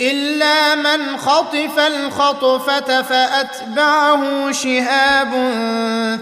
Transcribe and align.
إلا 0.00 0.74
من 0.74 1.16
خطف 1.16 1.78
الخطفة 1.78 3.02
فأتبعه 3.02 4.52
شهاب 4.52 5.32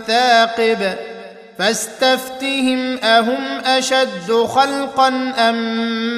ثاقب 0.06 0.92
فاستفتهم 1.58 2.98
أهم 2.98 3.60
أشد 3.64 4.32
خلقا 4.32 5.08
أم 5.38 5.56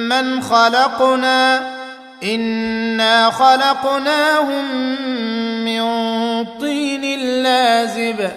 من 0.09 0.41
خلقنا؟ 0.41 1.75
إنا 2.23 3.29
خلقناهم 3.29 4.65
من 5.65 5.85
طين 6.59 7.19
لازب 7.43 8.29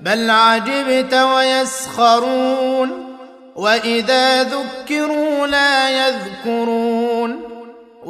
بل 0.00 0.30
عجبت 0.30 1.14
ويسخرون 1.14 3.16
وإذا 3.56 4.42
ذكروا 4.42 5.46
لا 5.46 5.90
يذكرون. 5.90 7.49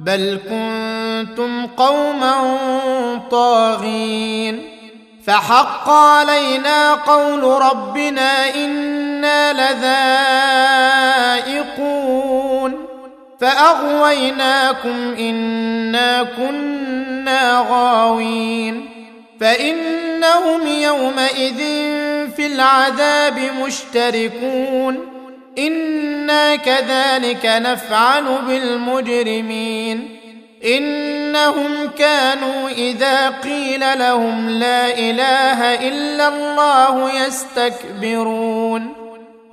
بل 0.00 0.40
كنتم 0.48 1.66
قوما 1.66 2.34
طاغين 3.30 4.62
فحق 5.26 5.90
علينا 5.90 6.94
قول 6.94 7.42
ربنا 7.42 8.54
إنا 8.54 9.52
لذائقون 11.42 12.86
فأغويناكم 13.40 15.14
إنا 15.18 16.22
كنا 16.22 17.66
غاوين 17.70 18.90
فإنهم 19.40 20.66
يومئذ 20.66 21.58
في 22.36 22.46
العذاب 22.46 23.38
مشتركون 23.38 25.19
أنا 25.66 26.56
كذلك 26.56 27.46
نفعل 27.46 28.24
بالمجرمين 28.46 30.20
انهم 30.64 31.90
كانوا 31.98 32.68
اذا 32.68 33.30
قيل 33.30 33.98
لهم 33.98 34.50
لا 34.50 34.98
اله 34.98 35.88
الا 35.88 36.28
الله 36.28 37.26
يستكبرون 37.26 38.92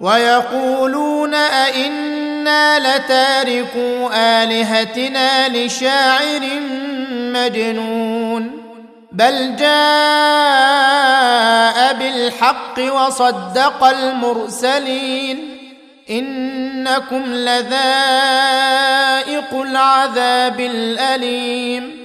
ويقولون 0.01 1.33
ائنا 1.33 2.79
لتاركو 2.79 4.09
الهتنا 4.13 5.49
لشاعر 5.49 6.41
مجنون 7.33 8.51
بل 9.11 9.55
جاء 9.55 9.67
بالحق 11.93 12.79
وصدق 12.79 13.83
المرسلين 13.83 15.56
إنكم 16.09 17.23
لذائق 17.33 17.67
العذاب 19.53 20.59
الأليم 20.59 21.97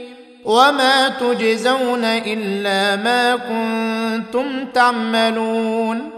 وما 0.45 1.09
تجزون 1.09 2.05
إلا 2.05 2.97
ما 2.97 3.37
كنتم 3.37 4.67
تعملون 4.75 6.11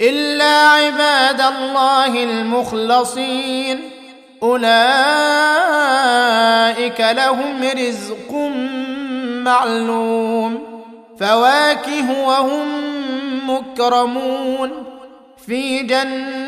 إلا 0.00 0.68
عباد 0.68 1.40
الله 1.40 2.24
المخلصين 2.24 3.90
أولئك 4.42 4.70
لهم 7.00 7.62
رزق 7.78 8.32
معلوم 9.44 10.62
فواكه 11.20 12.26
وهم 12.26 12.68
مكرمون 13.46 14.70
في 15.46 15.82
جنات 15.82 16.47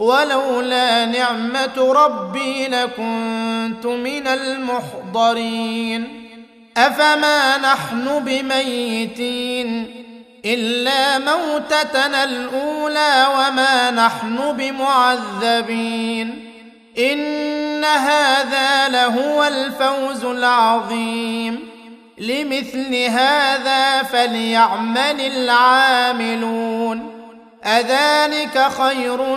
ولولا 0.00 1.04
نعمة 1.04 1.92
ربي 1.92 2.68
لكنت 2.68 3.86
من 3.86 4.26
المحضرين. 4.26 6.30
أفما 6.76 7.56
نحن 7.56 8.24
بميتين؟ 8.24 9.96
إلا 10.44 11.18
موتتنا 11.18 12.24
الأولى 12.24 13.26
وما 13.34 13.90
نحن 13.90 14.52
بمعذبين. 14.52 16.52
إن 16.98 17.84
هذا 17.84 18.88
لهو 18.88 19.44
الفوز 19.44 20.24
العظيم. 20.24 21.68
لمثل 22.18 22.94
هذا 22.94 24.02
فليعمل 24.02 25.20
العاملون. 25.20 27.10
أذلك 27.64 28.68
خير 28.68 29.36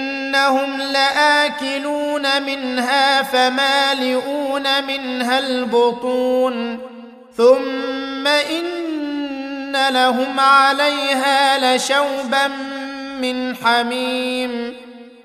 فإنهم 0.31 0.81
لآكلون 0.81 2.43
منها 2.43 3.21
فمالئون 3.21 4.83
منها 4.83 5.39
البطون 5.39 6.79
ثم 7.37 8.27
إن 8.27 9.87
لهم 9.89 10.39
عليها 10.39 11.75
لشوبا 11.75 12.47
من 13.21 13.55
حميم 13.55 14.73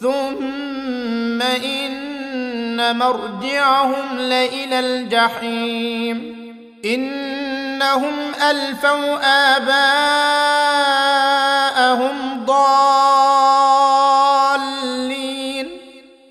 ثم 0.00 1.43
إن 1.43 2.99
مرجعهم 2.99 4.19
لإلى 4.19 4.81
الجحيم 4.81 6.37
إنهم 6.85 8.14
ألفوا 8.50 9.17
آباءهم 9.56 10.36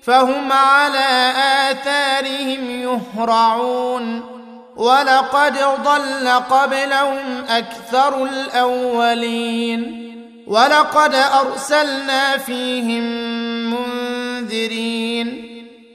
فهم 0.06 0.52
على 0.52 1.32
آثارهم 1.70 2.70
يهرعون. 2.70 4.22
ولقد 4.76 5.58
ضل 5.84 6.28
قبلهم 6.28 7.44
أكثر 7.48 8.24
الأولين. 8.24 10.06
ولقد 10.46 11.14
أرسلنا 11.14 12.36
فيهم 12.36 13.02
منذرين. 13.70 15.46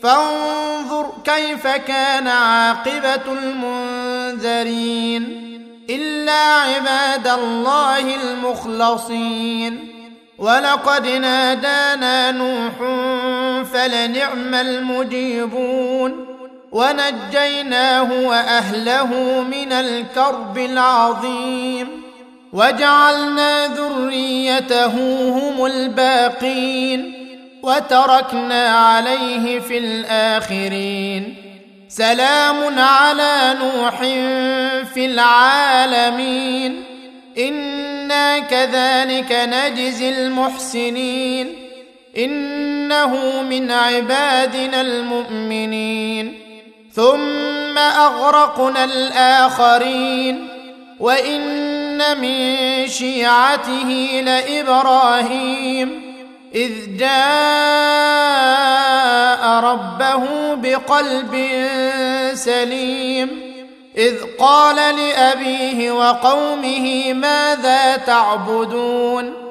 فانظر 0.04 1.12
كيف 1.24 1.68
كان 1.68 2.28
عاقبة 2.28 3.32
المنذرين. 3.32 5.24
إلا 5.90 6.56
عباد 6.56 7.28
الله 7.28 8.16
المخلصين. 8.16 9.88
ولقد 10.38 11.08
نادانا 11.08 12.32
نوح 12.32 12.74
فلنعم 13.82 14.56
المجيبون 14.56 16.26
ونجيناه 16.72 18.28
وأهله 18.28 19.42
من 19.42 19.72
الكرب 19.72 20.58
العظيم 20.58 21.88
وجعلنا 22.54 23.68
ذريته 23.68 24.94
هم 25.30 25.66
الباقين 25.66 27.14
وتركنا 27.64 28.68
عليه 28.68 29.60
في 29.60 29.78
الآخرين 29.78 31.36
سلام 31.90 32.80
على 32.80 33.56
نوح 33.62 33.98
في 34.94 35.06
العالمين 35.06 36.84
إنا 37.38 38.40
كذلك 38.40 39.32
نجزي 39.32 40.10
المحسنين 40.10 41.71
إنه 42.18 43.42
من 43.42 43.72
عبادنا 43.72 44.82
المؤمنين. 44.82 46.40
ثم 46.94 47.78
أغرقنا 47.78 48.84
الآخرين. 48.84 50.48
وإن 51.00 52.22
من 52.22 52.58
شيعته 52.88 54.22
لإبراهيم. 54.26 56.16
إذ 56.56 56.72
جاء 56.98 57.12
ربه 59.60 60.54
بقلب 60.56 61.50
سليم. 62.34 63.52
إذ 63.98 64.16
قال 64.40 64.76
لأبيه 64.76 65.92
وقومه 65.92 67.14
ماذا 67.14 67.96
تعبدون؟ 67.96 69.51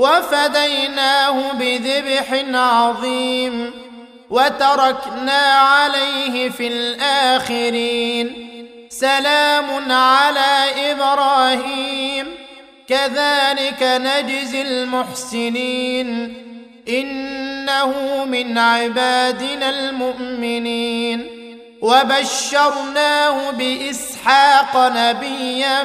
وفديناه 0.00 1.52
بذبح 1.52 2.44
عظيم 2.54 3.72
وتركنا 4.30 5.52
عليه 5.52 6.48
في 6.48 6.68
الآخرين. 6.68 8.50
سلام 8.90 9.92
على 9.92 10.64
إبراهيم. 10.92 12.26
كذلك 12.88 13.82
نجزي 13.82 14.62
المحسنين. 14.62 16.36
إنه 16.88 18.24
من 18.24 18.58
عبادنا 18.58 19.70
المؤمنين. 19.70 21.26
وبشرناه 21.82 23.50
بإسحاق 23.50 24.76
نبيا 24.76 25.82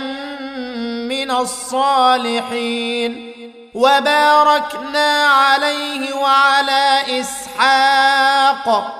من 1.07 1.31
الصالحين. 1.31 3.34
وباركنا 3.75 5.23
عليه 5.25 6.13
وعلى 6.15 7.01
إسحاق 7.19 8.95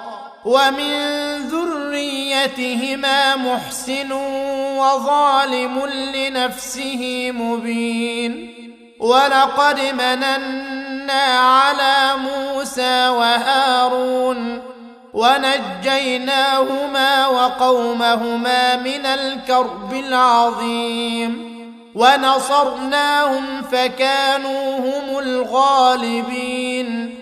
ومن 0.46 0.96
ذريتهما 1.48 3.36
محسن 3.36 4.12
وظالم 4.78 5.86
لنفسه 6.16 7.32
مبين 7.32 8.56
ولقد 9.00 9.80
مننا 9.80 11.24
على 11.40 12.12
موسى 12.18 13.08
وهارون 13.10 14.62
ونجيناهما 15.14 16.78
وقومهما 17.28 18.76
من 18.76 19.06
الكرب 19.06 19.94
العظيم 19.94 21.55
ونصرناهم 21.96 23.62
فكانوا 23.72 24.78
هم 24.78 25.20
الغالبين 25.20 27.16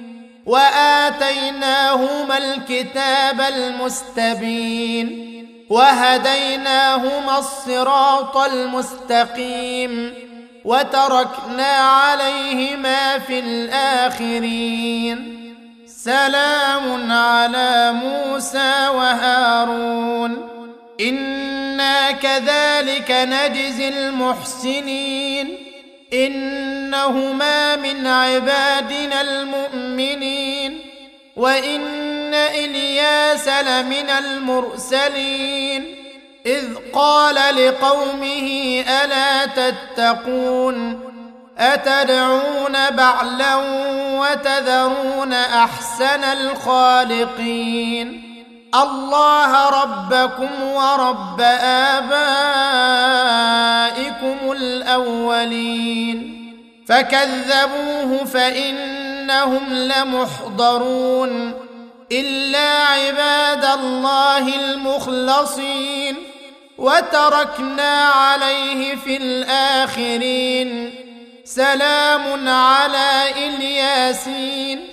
واتيناهما 0.46 2.38
الكتاب 2.38 3.42
المستبين 3.42 5.34
وهديناهما 5.70 7.38
الصراط 7.40 8.38
المستقيم 8.38 10.14
وتركنا 10.66 11.74
عليهما 11.74 13.20
في 13.20 13.40
الآخرين 13.40 15.34
سلام 15.88 17.12
على 17.12 17.92
موسى 17.92 18.88
وهارون 18.96 20.50
أنا 21.02 21.33
كذلك 22.22 23.12
نجزي 23.12 23.90
المحسنين 23.90 25.58
إنهما 26.14 27.76
من 27.76 28.08
عبادنا 28.08 29.22
المؤمنين 29.22 30.80
وإن 31.36 32.34
إلياس 32.34 33.48
لمن 33.48 34.10
المرسلين 34.10 35.96
إذ 36.46 36.64
قال 36.94 37.36
لقومه 37.36 38.84
ألا 39.04 39.46
تتقون 39.46 41.00
أتدعون 41.58 42.90
بعلا 42.90 43.56
وتذرون 44.20 45.34
أحسن 45.34 46.24
الخالقين 46.24 48.33
الله 48.76 49.70
ربكم 49.70 50.64
ورب 50.64 51.42
آبائكم 51.42 52.12
الأولين. 54.52 56.40
فكذبوه 56.88 58.26
فإنهم 58.26 59.74
لمحضرون. 59.74 61.54
إلا 62.12 62.70
عباد 62.88 63.66
الله 63.66 64.56
المخلصين. 64.56 66.16
وتركنا 66.78 68.10
عليه 68.10 68.96
في 68.96 69.18
الآخرين. 69.18 70.96
سلام 71.46 72.50
على 72.50 73.24
إلياسين. 73.48 74.93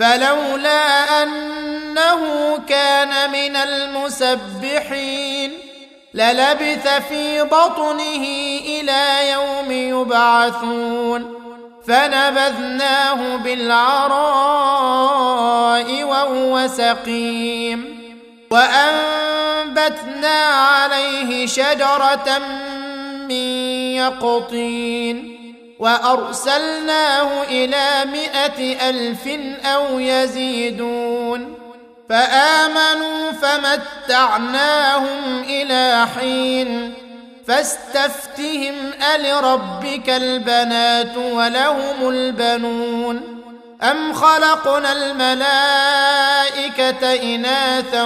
فلولا 0.00 1.22
أنه 1.22 2.22
كان 2.68 3.30
من 3.30 3.56
المسبحين 3.56 5.52
للبث 6.14 6.88
في 7.08 7.42
بطنه 7.42 8.24
إلى 8.64 9.30
يوم 9.32 9.70
يبعثون 9.72 11.34
فنبذناه 11.86 13.36
بالعراء 13.36 14.14
وهو 16.04 16.66
سقيم 16.68 18.00
وأنبتنا 18.50 20.44
عليه 20.44 21.46
شجرة 21.46 22.38
من 23.28 23.30
يقطين 23.96 25.40
وأرسلناه 25.80 27.42
إلى 27.42 28.04
مائه 28.12 28.90
ألف 28.90 29.28
أو 29.64 29.98
يزيدون 29.98 31.54
فآمنوا 32.08 33.32
فمتعناهم 33.32 35.42
إلى 35.48 36.06
حين 36.16 36.94
فاستفتهم 37.48 38.74
ألربك 39.14 40.10
البنات 40.10 41.16
ولهم 41.16 42.08
البنون 42.08 43.40
أم 43.82 44.12
خلقنا 44.12 44.92
الملائكة 44.92 45.62
إناثا 47.34 48.04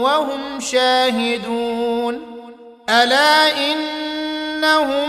وهم 0.00 0.60
شاهدون 0.60 2.20
ألا 2.90 3.58
إنهم 3.58 5.08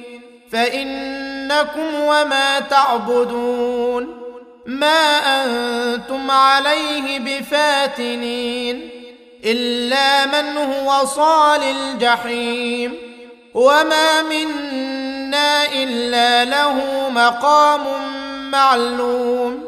فإنكم 0.51 1.95
وما 1.95 2.59
تعبدون 2.59 4.17
ما 4.65 5.17
أنتم 5.43 6.31
عليه 6.31 7.19
بفاتنين 7.19 8.89
إلا 9.45 10.25
من 10.25 10.57
هو 10.57 11.05
صال 11.05 11.63
الجحيم 11.63 12.97
وما 13.53 14.21
منا 14.21 15.65
إلا 15.73 16.45
له 16.45 17.09
مقام 17.09 17.81
معلوم 18.51 19.65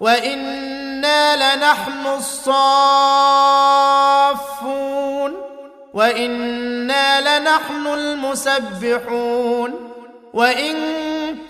وإنا 0.00 1.56
لنحن 1.56 2.06
الصافون 2.16 2.52
وإنا 5.94 7.38
لنحن 7.38 7.86
المسبحون 7.86 9.91
وإن 10.34 10.76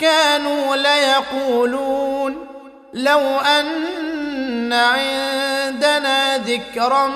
كانوا 0.01 0.77
ليقولون 0.77 2.47
لو 2.95 3.21
أن 3.39 4.73
عندنا 4.73 6.39
ذكرا 6.39 7.07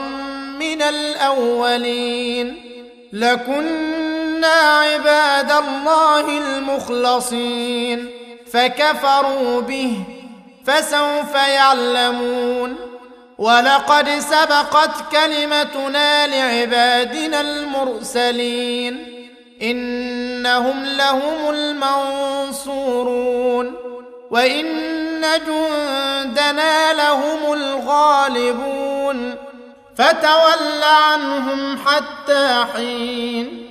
من 0.58 0.82
الأولين 0.82 2.62
لكنا 3.12 4.46
عباد 4.46 5.50
الله 5.52 6.38
المخلصين 6.38 8.10
فكفروا 8.52 9.60
به 9.60 9.92
فسوف 10.66 11.34
يعلمون 11.34 12.76
ولقد 13.38 14.08
سبقت 14.08 14.90
كلمتنا 15.12 16.26
لعبادنا 16.26 17.40
المرسلين 17.40 19.15
إنهم 19.62 20.84
لهم 20.84 21.50
المنصورون 21.50 23.16
وإن 24.30 25.22
جندنا 25.46 26.92
لهم 26.92 27.52
الغالبون 27.52 29.34
فتول 29.96 30.82
عنهم 30.82 31.78
حتى 31.86 32.64
حين 32.74 33.66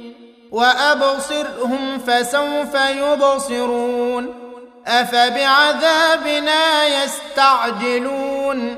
وأبصرهم 0.52 2.00
فسوف 2.08 2.76
يبصرون 2.76 4.36
أفبعذابنا 4.88 6.86
يستعجلون 7.04 8.78